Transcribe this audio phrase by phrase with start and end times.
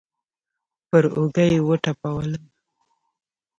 [0.89, 2.43] پر اوږه يې وټپولم.